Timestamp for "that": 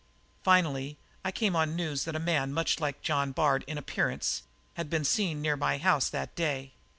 2.05-2.15, 6.09-6.33